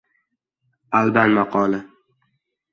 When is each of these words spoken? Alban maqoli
Alban 0.99 1.31
maqoli 1.37 1.79